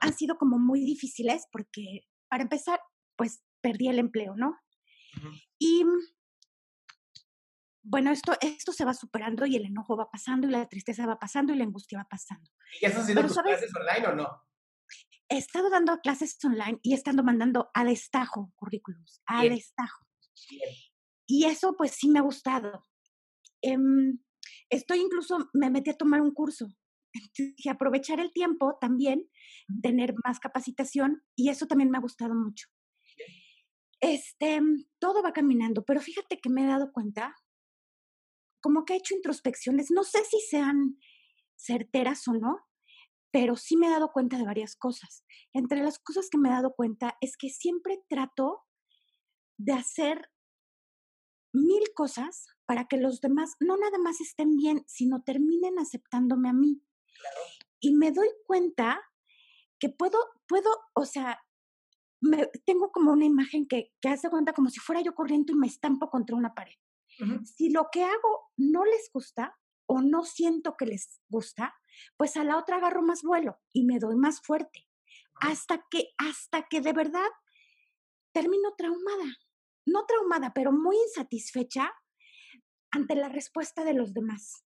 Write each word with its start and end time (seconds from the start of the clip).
han 0.00 0.14
sido 0.14 0.36
como 0.36 0.58
muy 0.58 0.84
difíciles 0.84 1.46
porque, 1.52 2.02
para 2.28 2.42
empezar, 2.42 2.80
pues 3.16 3.42
perdí 3.60 3.88
el 3.88 3.98
empleo, 3.98 4.34
¿no? 4.36 4.56
Y 5.58 5.84
bueno, 7.82 8.10
esto, 8.10 8.34
esto 8.40 8.72
se 8.72 8.84
va 8.84 8.94
superando 8.94 9.46
y 9.46 9.56
el 9.56 9.64
enojo 9.64 9.96
va 9.96 10.10
pasando 10.10 10.46
y 10.46 10.50
la 10.50 10.68
tristeza 10.68 11.06
va 11.06 11.18
pasando 11.18 11.52
y 11.52 11.56
la 11.56 11.64
angustia 11.64 11.98
va 11.98 12.06
pasando. 12.08 12.50
¿Y 12.80 12.86
estás 12.86 13.02
haciendo 13.02 13.22
tus 13.22 13.38
clases 13.38 13.72
online 13.74 14.06
o 14.08 14.14
no? 14.14 14.28
He 15.30 15.38
estado 15.38 15.70
dando 15.70 15.98
clases 16.00 16.36
online 16.44 16.78
y 16.82 16.92
he 16.92 16.96
estado 16.96 17.22
mandando 17.22 17.70
a 17.74 17.84
destajo 17.84 18.52
currículums, 18.56 19.22
a 19.26 19.42
destajo. 19.44 20.06
Y 21.26 21.44
eso 21.44 21.74
pues 21.76 21.92
sí 21.92 22.08
me 22.08 22.18
ha 22.18 22.22
gustado. 22.22 22.86
Em, 23.62 24.18
estoy 24.70 25.00
incluso, 25.00 25.50
me 25.52 25.70
metí 25.70 25.90
a 25.90 25.96
tomar 25.96 26.20
un 26.20 26.32
curso 26.32 26.68
y 27.36 27.68
aprovechar 27.68 28.20
el 28.20 28.32
tiempo 28.32 28.76
también, 28.80 29.28
tener 29.82 30.14
más 30.24 30.40
capacitación 30.40 31.22
y 31.36 31.50
eso 31.50 31.66
también 31.66 31.90
me 31.90 31.98
ha 31.98 32.02
gustado 32.02 32.34
mucho. 32.34 32.68
Este, 34.00 34.60
todo 34.98 35.22
va 35.22 35.32
caminando, 35.32 35.84
pero 35.84 36.00
fíjate 36.00 36.38
que 36.38 36.50
me 36.50 36.64
he 36.64 36.66
dado 36.66 36.92
cuenta, 36.92 37.34
como 38.60 38.84
que 38.84 38.94
he 38.94 38.96
hecho 38.96 39.14
introspecciones, 39.14 39.90
no 39.90 40.04
sé 40.04 40.24
si 40.24 40.40
sean 40.40 40.98
certeras 41.56 42.26
o 42.28 42.34
no, 42.34 42.60
pero 43.30 43.56
sí 43.56 43.76
me 43.76 43.88
he 43.88 43.90
dado 43.90 44.12
cuenta 44.12 44.38
de 44.38 44.44
varias 44.44 44.76
cosas. 44.76 45.24
Entre 45.52 45.82
las 45.82 45.98
cosas 45.98 46.28
que 46.30 46.38
me 46.38 46.48
he 46.48 46.52
dado 46.52 46.74
cuenta 46.74 47.16
es 47.20 47.36
que 47.36 47.50
siempre 47.50 48.02
trato 48.08 48.64
de 49.58 49.72
hacer 49.72 50.30
mil 51.52 51.82
cosas 51.94 52.46
para 52.66 52.86
que 52.86 52.96
los 52.96 53.20
demás 53.20 53.54
no 53.60 53.76
nada 53.76 53.98
más 53.98 54.20
estén 54.20 54.56
bien, 54.56 54.84
sino 54.86 55.22
terminen 55.22 55.78
aceptándome 55.78 56.48
a 56.48 56.52
mí. 56.52 56.82
Y 57.80 57.94
me 57.94 58.12
doy 58.12 58.28
cuenta 58.46 59.00
que 59.78 59.88
puedo, 59.88 60.18
puedo, 60.46 60.70
o 60.94 61.04
sea, 61.04 61.40
me, 62.20 62.46
tengo 62.66 62.90
como 62.90 63.12
una 63.12 63.24
imagen 63.24 63.66
que, 63.66 63.92
que 64.00 64.08
hace 64.08 64.28
cuenta 64.28 64.52
como 64.52 64.70
si 64.70 64.80
fuera 64.80 65.00
yo 65.00 65.14
corriendo 65.14 65.52
y 65.52 65.56
me 65.56 65.66
estampo 65.66 66.10
contra 66.10 66.36
una 66.36 66.54
pared. 66.54 66.74
Si 67.44 67.70
lo 67.70 67.88
que 67.90 68.04
hago 68.04 68.52
no 68.56 68.84
les 68.84 69.10
gusta 69.12 69.58
o 69.86 70.00
no 70.02 70.24
siento 70.24 70.76
que 70.76 70.86
les 70.86 71.20
gusta, 71.28 71.74
pues 72.16 72.36
a 72.36 72.44
la 72.44 72.56
otra 72.56 72.76
agarro 72.76 73.02
más 73.02 73.22
vuelo 73.22 73.58
y 73.72 73.84
me 73.84 73.98
doy 73.98 74.14
más 74.14 74.40
fuerte. 74.40 74.86
Hasta 75.40 75.84
que, 75.90 76.10
hasta 76.16 76.68
que 76.68 76.80
de 76.80 76.92
verdad 76.92 77.28
termino 78.32 78.74
traumada. 78.76 79.36
No 79.84 80.04
traumada, 80.06 80.52
pero 80.54 80.70
muy 80.70 80.96
insatisfecha 80.96 81.92
ante 82.92 83.16
la 83.16 83.28
respuesta 83.28 83.84
de 83.84 83.94
los 83.94 84.14
demás 84.14 84.67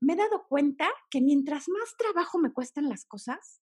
me 0.00 0.12
he 0.12 0.16
dado 0.16 0.46
cuenta 0.48 0.88
que 1.10 1.20
mientras 1.20 1.68
más 1.68 1.96
trabajo 1.96 2.38
me 2.38 2.52
cuestan 2.52 2.88
las 2.88 3.04
cosas, 3.04 3.60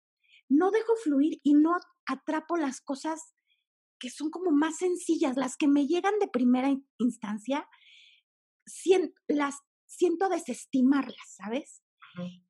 no 0.49 0.71
dejo 0.71 0.95
fluir 0.97 1.39
y 1.43 1.53
no 1.53 1.75
atrapo 2.05 2.57
las 2.57 2.81
cosas 2.81 3.33
que 3.99 4.09
son 4.09 4.29
como 4.29 4.51
más 4.51 4.77
sencillas, 4.77 5.37
las 5.37 5.55
que 5.57 5.67
me 5.67 5.87
llegan 5.87 6.19
de 6.19 6.27
primera 6.27 6.69
instancia, 6.99 7.67
siento, 8.65 9.13
las 9.27 9.55
siento 9.85 10.29
desestimarlas, 10.29 11.35
¿sabes? 11.37 11.81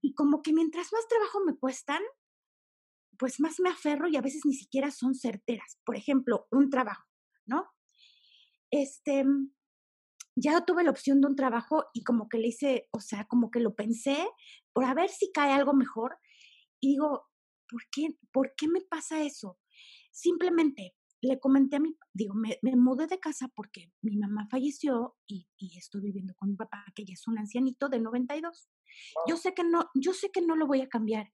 Y 0.01 0.13
como 0.13 0.41
que 0.41 0.53
mientras 0.53 0.91
más 0.91 1.07
trabajo 1.07 1.39
me 1.45 1.57
cuestan, 1.57 2.01
pues 3.17 3.39
más 3.39 3.59
me 3.59 3.69
aferro 3.69 4.07
y 4.07 4.15
a 4.15 4.21
veces 4.21 4.41
ni 4.45 4.53
siquiera 4.53 4.91
son 4.91 5.15
certeras. 5.15 5.79
Por 5.85 5.95
ejemplo, 5.95 6.47
un 6.51 6.69
trabajo, 6.69 7.07
¿no? 7.45 7.71
Este, 8.69 9.25
ya 10.35 10.65
tuve 10.65 10.83
la 10.83 10.91
opción 10.91 11.21
de 11.21 11.27
un 11.27 11.35
trabajo 11.35 11.85
y 11.93 12.03
como 12.03 12.27
que 12.27 12.37
le 12.37 12.47
hice, 12.47 12.89
o 12.91 12.99
sea, 12.99 13.25
como 13.25 13.49
que 13.49 13.59
lo 13.59 13.73
pensé 13.73 14.27
por 14.73 14.83
a 14.83 14.93
ver 14.93 15.09
si 15.09 15.31
cae 15.31 15.53
algo 15.53 15.73
mejor. 15.73 16.17
Y 16.81 16.89
digo, 16.89 17.23
¿por 17.69 17.83
qué, 17.91 18.17
¿por 18.31 18.53
qué 18.55 18.67
me 18.67 18.81
pasa 18.81 19.23
eso? 19.23 19.57
Simplemente 20.11 20.95
le 21.21 21.39
comenté 21.39 21.77
a 21.77 21.79
mi, 21.79 21.97
digo, 22.13 22.35
me, 22.35 22.75
mudé 22.75 23.07
de 23.07 23.19
casa 23.19 23.47
porque 23.55 23.91
mi 24.01 24.17
mamá 24.17 24.47
falleció 24.51 25.15
y, 25.25 25.47
y, 25.57 25.77
estoy 25.77 26.01
viviendo 26.01 26.35
con 26.35 26.49
mi 26.49 26.55
papá, 26.55 26.85
que 26.93 27.05
ya 27.05 27.13
es 27.13 27.27
un 27.27 27.39
ancianito 27.39 27.89
de 27.89 27.99
92. 27.99 28.69
Yo 29.27 29.37
sé 29.37 29.53
que 29.53 29.63
no, 29.63 29.89
yo 29.95 30.13
sé 30.13 30.29
que 30.31 30.41
no 30.41 30.55
lo 30.55 30.67
voy 30.67 30.81
a 30.81 30.89
cambiar, 30.89 31.31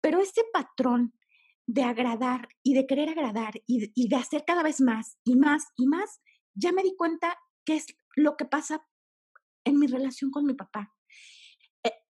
pero 0.00 0.20
ese 0.20 0.42
patrón 0.52 1.12
de 1.66 1.82
agradar 1.82 2.48
y 2.62 2.74
de 2.74 2.86
querer 2.86 3.10
agradar 3.10 3.54
y, 3.66 3.90
y 3.94 4.08
de 4.08 4.16
hacer 4.16 4.44
cada 4.46 4.62
vez 4.62 4.80
más 4.80 5.18
y 5.24 5.36
más 5.36 5.64
y 5.76 5.86
más, 5.86 6.20
ya 6.54 6.72
me 6.72 6.82
di 6.82 6.94
cuenta 6.96 7.36
que 7.64 7.76
es 7.76 7.86
lo 8.16 8.36
que 8.36 8.44
pasa 8.44 8.86
en 9.64 9.78
mi 9.78 9.86
relación 9.86 10.30
con 10.30 10.44
mi 10.46 10.54
papá. 10.54 10.94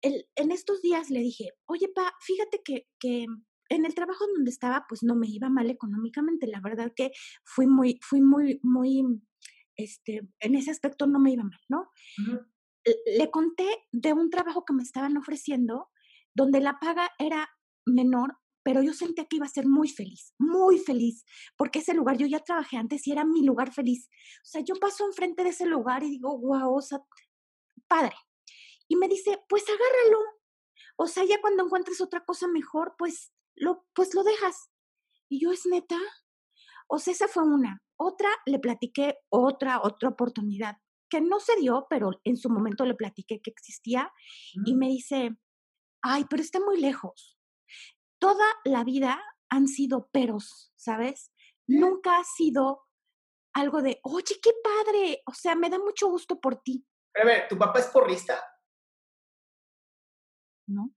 E, 0.01 0.27
en 0.35 0.51
estos 0.51 0.81
días 0.81 1.09
le 1.09 1.19
dije, 1.19 1.51
oye, 1.65 1.87
pa, 1.89 2.13
fíjate 2.21 2.61
que, 2.63 2.87
que 2.99 3.25
en 3.69 3.85
el 3.85 3.95
trabajo 3.95 4.25
donde 4.35 4.51
estaba, 4.51 4.85
pues 4.87 5.03
no 5.03 5.15
me 5.15 5.27
iba 5.27 5.49
mal 5.49 5.69
económicamente. 5.69 6.47
La 6.47 6.61
verdad 6.61 6.91
que 6.95 7.11
fui 7.43 7.67
muy, 7.67 7.99
fui 8.01 8.21
muy, 8.21 8.59
muy, 8.63 9.03
este, 9.75 10.27
en 10.39 10.55
ese 10.55 10.71
aspecto 10.71 11.07
no 11.07 11.19
me 11.19 11.31
iba 11.31 11.43
mal, 11.43 11.59
¿no? 11.69 11.89
Le 12.85 13.31
conté 13.31 13.67
de 13.91 14.13
un 14.13 14.29
trabajo 14.29 14.65
que 14.65 14.73
me 14.73 14.83
estaban 14.83 15.17
ofreciendo 15.17 15.89
donde 16.35 16.59
la 16.59 16.79
paga 16.79 17.11
era 17.17 17.49
menor, 17.85 18.37
pero 18.63 18.81
yo 18.81 18.93
sentía 18.93 19.25
que 19.25 19.35
iba 19.35 19.45
a 19.45 19.49
ser 19.49 19.67
muy 19.67 19.89
feliz, 19.89 20.33
muy 20.39 20.79
feliz, 20.79 21.25
porque 21.57 21.79
ese 21.79 21.93
lugar 21.93 22.17
yo 22.17 22.25
ya 22.25 22.39
trabajé 22.39 22.77
antes 22.77 23.05
y 23.07 23.11
era 23.11 23.25
mi 23.25 23.43
lugar 23.43 23.73
feliz. 23.73 24.09
O 24.41 24.45
sea, 24.45 24.61
yo 24.61 24.75
paso 24.75 25.05
enfrente 25.05 25.43
de 25.43 25.49
ese 25.49 25.65
lugar 25.65 26.03
y 26.03 26.09
digo, 26.09 26.37
wow, 26.39 26.75
o 26.75 26.81
sea, 26.81 26.99
padre. 27.87 28.15
Y 28.87 28.95
me 28.95 29.07
dice, 29.07 29.37
pues 29.49 29.63
agárralo. 29.63 30.19
O 30.95 31.07
sea, 31.07 31.25
ya 31.25 31.41
cuando 31.41 31.65
encuentres 31.65 32.01
otra 32.01 32.23
cosa 32.25 32.47
mejor, 32.47 32.95
pues 32.97 33.33
lo, 33.55 33.85
pues 33.93 34.13
lo 34.13 34.23
dejas. 34.23 34.69
Y 35.29 35.41
yo, 35.41 35.51
¿es 35.51 35.65
neta? 35.65 35.97
O 36.87 36.99
sea, 36.99 37.13
esa 37.13 37.27
fue 37.27 37.43
una. 37.43 37.81
Otra, 37.97 38.29
le 38.45 38.59
platiqué 38.59 39.17
otra, 39.29 39.81
otra 39.81 40.09
oportunidad 40.09 40.77
que 41.09 41.21
no 41.21 41.39
se 41.39 41.55
dio, 41.57 41.85
pero 41.91 42.09
en 42.23 42.37
su 42.37 42.49
momento 42.49 42.85
le 42.85 42.95
platiqué 42.95 43.39
que 43.39 43.51
existía 43.51 44.11
y 44.65 44.73
me 44.75 44.87
dice, 44.87 45.37
ay, 46.01 46.25
pero 46.27 46.41
está 46.41 46.59
muy 46.59 46.79
lejos. 46.79 47.32
Toda 48.23 48.45
la 48.63 48.85
vida 48.85 49.21
han 49.49 49.67
sido 49.67 50.07
peros, 50.07 50.71
¿sabes? 50.77 51.33
Nunca 51.67 52.17
ha 52.17 52.23
sido 52.23 52.87
algo 53.53 53.81
de, 53.81 53.99
oye, 54.03 54.39
qué 54.41 54.51
padre, 54.63 55.21
o 55.25 55.33
sea, 55.33 55.55
me 55.55 55.69
da 55.69 55.77
mucho 55.77 56.07
gusto 56.07 56.39
por 56.39 56.61
ti. 56.61 56.87
A 57.21 57.25
ver, 57.25 57.49
¿tu 57.49 57.57
papá 57.57 57.79
es 57.79 57.87
porrista? 57.87 58.41
¿No? 60.67 60.95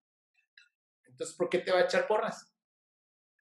Entonces, 1.04 1.36
¿por 1.36 1.48
qué 1.48 1.58
te 1.58 1.72
va 1.72 1.78
a 1.78 1.84
echar 1.86 2.06
porras? 2.06 2.54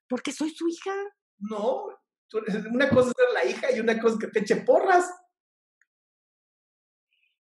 Porque 0.10 0.32
soy 0.32 0.50
su 0.50 0.68
hija. 0.68 0.96
No, 1.38 1.86
una 2.74 2.90
cosa 2.90 3.10
es 3.10 3.14
ser 3.16 3.34
la 3.36 3.46
hija 3.46 3.72
y 3.72 3.80
una 3.82 4.02
cosa 4.02 4.16
es 4.16 4.20
que 4.20 4.32
te 4.32 4.40
eche 4.40 4.56
porras. 4.64 5.14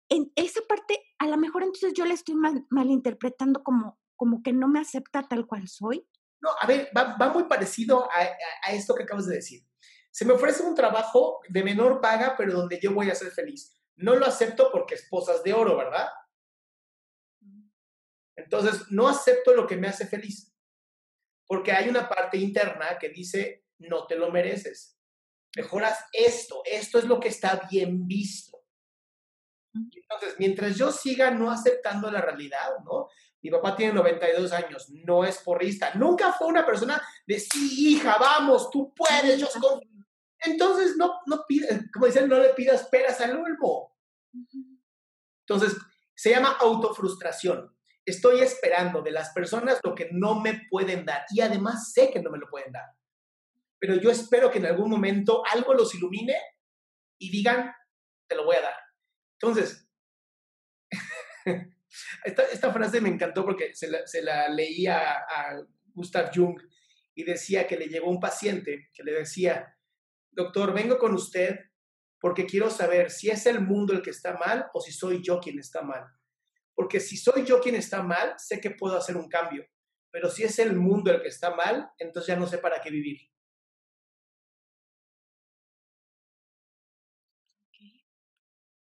En 0.09 0.33
esa 0.35 0.61
parte, 0.63 0.99
a 1.21 1.29
lo 1.29 1.37
mejor 1.37 1.63
entonces 1.63 1.93
yo 1.95 2.05
le 2.05 2.15
estoy 2.15 2.35
mal, 2.35 2.67
malinterpretando 2.69 3.63
como, 3.63 4.01
como 4.17 4.43
que 4.43 4.53
no 4.53 4.67
me 4.67 4.81
acepta 4.81 5.23
tal 5.29 5.47
cual 5.47 5.69
soy. 5.69 6.05
No, 6.43 6.51
a 6.61 6.67
ver, 6.67 6.91
va, 6.97 7.33
muy 7.33 7.45
parecido 7.45 8.11
a, 8.11 8.21
a, 8.21 8.29
a, 8.65 8.73
esto 8.73 8.95
que 8.95 9.05
acabas 9.05 9.27
de 9.27 9.37
decir. 9.37 9.63
Se 10.11 10.25
me 10.25 10.33
ofrece 10.33 10.63
un 10.63 10.75
trabajo 10.75 11.41
de 11.49 11.63
menor 11.63 12.01
paga, 12.01 12.35
pero 12.37 12.53
donde 12.53 12.81
yo 12.81 12.93
voy 12.93 13.11
a 13.11 13.15
ser 13.15 13.31
feliz. 13.31 13.81
No 13.97 14.17
lo 14.17 14.27
acepto 14.27 14.71
porque 14.73 14.97
esposas 14.97 15.43
de 15.45 15.53
oro, 15.53 15.77
¿verdad? 15.77 16.09
Entonces, 18.37 18.91
no 18.91 19.09
acepto 19.09 19.55
lo 19.55 19.67
que 19.67 19.77
me 19.77 19.89
hace 19.89 20.07
feliz. 20.07 20.53
Porque 21.47 21.73
hay 21.73 21.89
una 21.89 22.09
parte 22.09 22.39
interna 22.39 22.99
que 22.99 23.09
dice, 23.11 23.67
no 23.79 24.07
te 24.07 24.17
lo 24.17 24.31
mereces. 24.31 24.99
Mejoras 25.57 26.05
esto, 26.13 26.63
esto 26.65 26.99
es 26.99 27.05
lo 27.05 27.21
que 27.21 27.29
está 27.29 27.69
bien 27.71 28.07
visto. 28.07 28.62
Entonces, 29.75 30.35
mientras 30.39 30.77
yo 30.77 30.93
siga 30.93 31.31
no 31.31 31.51
aceptando 31.51 32.11
la 32.11 32.21
realidad, 32.21 32.79
¿no? 32.85 33.09
Mi 33.41 33.51
papá 33.51 33.75
tiene 33.75 33.95
92 33.95 34.53
años, 34.53 34.89
no 34.91 35.25
es 35.25 35.39
porrista, 35.39 35.95
nunca 35.95 36.33
fue 36.33 36.47
una 36.47 36.65
persona 36.65 37.03
de 37.27 37.41
sí, 37.41 37.89
hija, 37.89 38.17
vamos, 38.19 38.71
tú 38.71 38.95
puedes, 38.95 39.41
yo 39.41 39.47
soy... 39.47 39.63
Entonces, 40.39 40.97
no, 40.97 41.21
no 41.27 41.45
pidas, 41.47 41.81
como 41.93 42.07
dicen, 42.07 42.29
no 42.29 42.39
le 42.39 42.51
pidas 42.51 42.89
peras 42.89 43.21
al 43.21 43.37
olmo. 43.37 43.97
Entonces, 45.47 45.77
se 46.15 46.31
llama 46.31 46.57
autofrustración. 46.61 47.77
Estoy 48.05 48.41
esperando 48.41 49.03
de 49.03 49.13
las 49.13 49.31
personas 49.31 49.81
lo 49.83 49.95
que 49.95 50.09
no 50.13 50.41
me 50.41 50.63
pueden 50.69 51.05
dar 51.05 51.25
y 51.31 51.41
además 51.41 51.93
sé 51.93 52.11
que 52.11 52.21
no 52.21 52.31
me 52.31 52.39
lo 52.39 52.49
pueden 52.49 52.73
dar. 52.73 52.87
Pero 53.79 53.97
yo 53.97 54.11
espero 54.11 54.51
que 54.51 54.59
en 54.59 54.67
algún 54.67 54.91
momento 54.91 55.43
algo 55.53 55.75
los 55.75 55.95
ilumine 55.95 56.37
y 57.19 57.31
digan, 57.31 57.73
te 58.29 58.37
lo 58.37 58.45
voy 58.45 58.57
a 58.57 58.63
dar. 58.63 58.75
Entonces, 59.43 59.89
esta, 62.25 62.73
frase 62.73 63.01
me 63.01 63.09
encantó 63.09 63.45
porque 63.45 63.75
se 63.75 63.89
la, 63.89 64.07
se 64.07 64.23
la 64.23 64.49
leí 64.49 64.87
a, 64.87 65.19
a 65.19 65.67
Gustav 65.95 66.31
Jung 66.33 66.61
y 67.15 67.25
decía 67.25 67.67
que 67.67 67.77
le 67.77 67.89
llegó 67.89 68.09
un 68.09 68.21
paciente 68.21 68.91
que 68.95 69.03
le 69.03 69.13
decía, 69.13 69.77
doctor, 70.31 70.73
vengo 70.73 70.97
con 70.97 71.13
usted 71.15 71.59
porque 72.21 72.47
quiero 72.47 72.71
saber 72.71 73.11
si 73.11 73.31
es 73.31 73.47
el 73.47 73.61
mundo 73.61 73.93
el 73.93 74.01
que 74.01 74.11
está 74.11 74.39
mal 74.39 74.67
o 74.75 74.81
si 74.81 74.93
soy 74.93 75.21
yo 75.23 75.41
quien 75.41 75.59
está 75.59 75.83
mal. 75.83 76.05
Porque 76.73 77.01
si 77.01 77.17
soy 77.17 77.45
yo 77.45 77.61
quien 77.61 77.75
está 77.75 78.01
mal, 78.01 78.35
sé 78.39 78.61
que 78.61 78.71
puedo 78.71 78.97
hacer 78.97 79.17
un 79.17 79.29
cambio. 79.29 79.67
Pero 80.13 80.31
si 80.31 80.45
es 80.45 80.61
el 80.61 80.77
mundo 80.77 81.11
el 81.11 81.21
que 81.21 81.29
está 81.29 81.55
mal, 81.57 81.91
entonces 81.99 82.29
ya 82.29 82.37
no 82.37 82.47
sé 82.47 82.59
para 82.59 82.81
qué 82.81 82.91
vivir. 82.91 83.19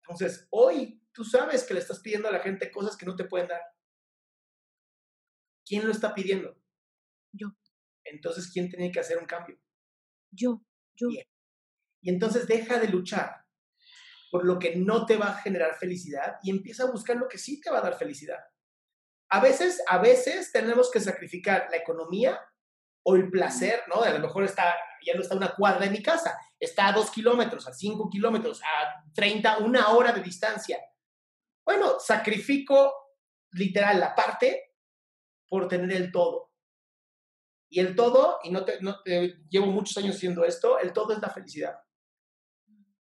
Entonces, 0.08 0.48
hoy 0.52 1.02
tú 1.12 1.24
sabes 1.24 1.64
que 1.64 1.74
le 1.74 1.80
estás 1.80 2.00
pidiendo 2.00 2.28
a 2.28 2.32
la 2.32 2.40
gente 2.40 2.72
cosas 2.72 2.96
que 2.96 3.06
no 3.06 3.16
te 3.16 3.26
pueden 3.26 3.48
dar. 3.48 3.62
¿Quién 5.66 5.86
lo 5.86 5.92
está 5.92 6.14
pidiendo? 6.14 6.56
Yo. 7.32 7.48
Entonces, 8.04 8.52
¿quién 8.54 8.70
tiene 8.70 8.92
que 8.92 9.00
hacer 9.00 9.18
un 9.18 9.26
cambio? 9.26 9.60
Yo, 10.32 10.64
yo. 10.96 11.08
Bien. 11.08 11.26
Y 12.02 12.10
entonces 12.10 12.48
deja 12.48 12.80
de 12.80 12.88
luchar 12.88 13.46
por 14.30 14.46
lo 14.46 14.60
que 14.60 14.76
no 14.76 15.06
te 15.06 15.18
va 15.18 15.30
a 15.30 15.42
generar 15.42 15.76
felicidad 15.76 16.38
y 16.44 16.52
empieza 16.52 16.84
a 16.84 16.92
buscar 16.92 17.18
lo 17.18 17.28
que 17.28 17.40
sí 17.40 17.60
te 17.62 17.72
va 17.72 17.80
a 17.80 17.82
dar 17.82 17.98
felicidad. 17.98 18.40
A 19.30 19.42
veces, 19.42 19.82
a 19.88 19.98
veces 19.98 20.52
tenemos 20.52 20.92
que 20.92 21.00
sacrificar 21.00 21.68
la 21.72 21.78
economía 21.78 22.40
o 23.08 23.16
el 23.16 23.30
placer, 23.30 23.84
¿no? 23.88 24.02
A 24.02 24.10
lo 24.10 24.20
mejor 24.20 24.44
está, 24.44 24.76
ya 25.06 25.14
no 25.14 25.22
está 25.22 25.36
una 25.36 25.54
cuadra 25.54 25.86
de 25.86 25.92
mi 25.92 26.02
casa, 26.02 26.38
está 26.60 26.88
a 26.88 26.92
dos 26.92 27.12
kilómetros, 27.12 27.68
a 27.68 27.74
cinco 27.74 28.10
kilómetros, 28.10 28.62
a 28.64 29.04
30, 29.14 29.60
una 29.60 29.90
hora 29.90 30.12
de 30.12 30.22
distancia. 30.22 30.80
Bueno, 31.64 32.00
sacrifico 32.00 32.92
literal 33.52 34.00
la 34.00 34.16
parte 34.16 34.74
por 35.48 35.68
tener 35.68 35.92
el 35.92 36.12
todo. 36.12 36.52
Y 37.70 37.80
el 37.80 37.96
todo, 37.96 38.40
y 38.44 38.52
no, 38.52 38.66
te, 38.66 38.82
no 38.82 39.02
te, 39.04 39.38
llevo 39.50 39.68
muchos 39.68 39.98
años 39.98 40.16
haciendo 40.16 40.44
esto, 40.44 40.80
el 40.80 40.92
todo 40.92 41.14
es 41.14 41.20
la 41.22 41.30
felicidad. 41.30 41.78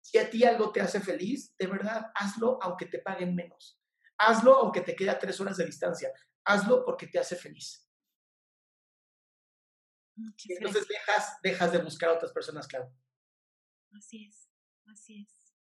Si 0.01 0.18
a 0.18 0.30
ti 0.30 0.44
algo 0.44 0.72
te 0.72 0.81
hace 0.81 1.00
feliz, 1.00 1.56
de 1.57 1.68
verdad, 1.68 2.12
hazlo 2.13 2.60
aunque 2.62 2.88
te 2.88 3.00
paguen 3.00 3.36
menos. 3.36 3.80
Hazlo 4.18 4.57
aunque 4.57 4.81
te 4.81 4.95
quede 4.95 5.12
a 5.12 5.19
tres 5.19 5.40
horas 5.40 5.56
de 5.56 5.66
distancia. 5.66 6.12
Hazlo 6.44 6.83
porque 6.83 7.07
te 7.07 7.19
hace 7.19 7.38
feliz. 7.38 7.87
Muchas 10.18 10.50
y 10.50 10.54
entonces 10.54 10.88
dejas, 10.88 11.38
dejas 11.44 11.72
de 11.72 11.78
buscar 11.78 12.10
a 12.10 12.14
otras 12.14 12.34
personas, 12.34 12.68
claro. 12.68 12.92
Así 13.96 14.25
es, 14.25 14.50
así 14.88 15.22
es. 15.22 15.54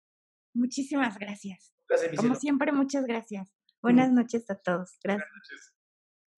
Muchísimas 0.53 1.19
gracias. 1.19 1.75
Gracias, 1.87 2.15
Como 2.15 2.33
siempre, 2.35 2.71
muchas 2.71 3.05
gracias. 3.05 3.53
Buenas 3.81 4.11
mm. 4.11 4.15
noches 4.15 4.49
a 4.49 4.55
todos. 4.55 4.97
Gracias. 5.03 5.29
Buenas 5.29 5.35
noches. 5.35 5.75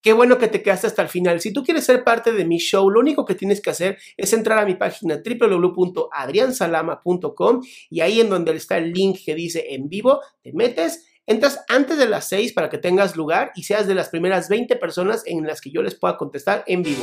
Qué 0.00 0.12
bueno 0.12 0.38
que 0.38 0.46
te 0.48 0.62
quedaste 0.62 0.86
hasta 0.86 1.02
el 1.02 1.08
final. 1.08 1.40
Si 1.40 1.52
tú 1.52 1.64
quieres 1.64 1.84
ser 1.84 2.04
parte 2.04 2.32
de 2.32 2.44
mi 2.44 2.58
show, 2.58 2.88
lo 2.88 3.00
único 3.00 3.24
que 3.24 3.34
tienes 3.34 3.60
que 3.60 3.70
hacer 3.70 3.98
es 4.16 4.32
entrar 4.32 4.56
a 4.58 4.64
mi 4.64 4.76
página 4.76 5.20
www.adriansalama.com 5.24 7.62
y 7.90 8.00
ahí 8.00 8.20
en 8.20 8.30
donde 8.30 8.54
está 8.54 8.78
el 8.78 8.92
link 8.92 9.18
que 9.24 9.34
dice 9.34 9.74
en 9.74 9.88
vivo, 9.88 10.20
te 10.42 10.52
metes, 10.52 11.04
entras 11.26 11.64
antes 11.68 11.98
de 11.98 12.08
las 12.08 12.28
6 12.28 12.52
para 12.52 12.70
que 12.70 12.78
tengas 12.78 13.16
lugar 13.16 13.50
y 13.56 13.64
seas 13.64 13.88
de 13.88 13.96
las 13.96 14.08
primeras 14.08 14.48
20 14.48 14.76
personas 14.76 15.24
en 15.26 15.44
las 15.44 15.60
que 15.60 15.70
yo 15.70 15.82
les 15.82 15.96
pueda 15.96 16.16
contestar 16.16 16.62
en 16.68 16.84
vivo. 16.84 17.02